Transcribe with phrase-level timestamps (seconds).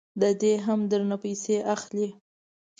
[0.21, 2.07] ددې هم درنه پیسې اخلي.